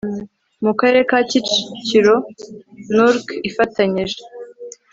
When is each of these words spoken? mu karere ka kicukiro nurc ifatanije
mu 0.63 0.71
karere 0.79 1.03
ka 1.09 1.19
kicukiro 1.29 2.15
nurc 2.95 3.27
ifatanije 3.49 4.19